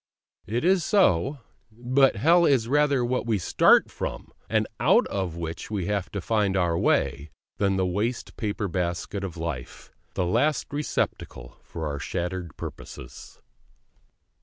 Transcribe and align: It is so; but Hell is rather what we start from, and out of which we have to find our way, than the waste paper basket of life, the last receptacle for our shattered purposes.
It 0.47 0.65
is 0.65 0.83
so; 0.83 1.37
but 1.71 2.15
Hell 2.15 2.43
is 2.43 2.67
rather 2.67 3.05
what 3.05 3.27
we 3.27 3.37
start 3.37 3.91
from, 3.91 4.31
and 4.49 4.65
out 4.79 5.05
of 5.09 5.35
which 5.37 5.69
we 5.69 5.85
have 5.85 6.09
to 6.13 6.19
find 6.21 6.57
our 6.57 6.75
way, 6.75 7.29
than 7.57 7.75
the 7.75 7.85
waste 7.85 8.35
paper 8.35 8.67
basket 8.67 9.23
of 9.23 9.37
life, 9.37 9.91
the 10.15 10.25
last 10.25 10.73
receptacle 10.73 11.59
for 11.61 11.85
our 11.85 11.99
shattered 11.99 12.57
purposes. 12.57 13.39